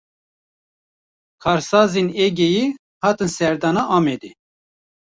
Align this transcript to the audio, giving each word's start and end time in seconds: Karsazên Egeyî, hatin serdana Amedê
Karsazên 1.43 2.09
Egeyî, 2.25 2.65
hatin 3.03 3.29
serdana 3.37 3.83
Amedê 3.97 4.31